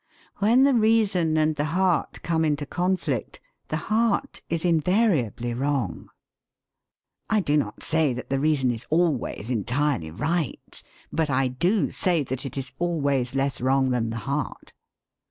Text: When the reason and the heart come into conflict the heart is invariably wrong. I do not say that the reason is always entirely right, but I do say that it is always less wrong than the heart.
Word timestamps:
When 0.37 0.63
the 0.63 0.73
reason 0.73 1.37
and 1.37 1.55
the 1.55 1.63
heart 1.77 2.23
come 2.23 2.43
into 2.43 2.65
conflict 2.65 3.39
the 3.67 3.77
heart 3.93 4.41
is 4.49 4.65
invariably 4.65 5.53
wrong. 5.53 6.09
I 7.29 7.39
do 7.39 7.55
not 7.55 7.83
say 7.83 8.11
that 8.15 8.27
the 8.27 8.39
reason 8.39 8.71
is 8.71 8.87
always 8.89 9.51
entirely 9.51 10.09
right, 10.09 10.81
but 11.13 11.29
I 11.29 11.49
do 11.49 11.91
say 11.91 12.23
that 12.23 12.47
it 12.47 12.57
is 12.57 12.71
always 12.79 13.35
less 13.35 13.61
wrong 13.61 13.91
than 13.91 14.09
the 14.09 14.17
heart. 14.25 14.73